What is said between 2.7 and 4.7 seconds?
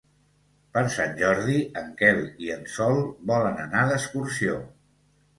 Sol volen anar d'excursió.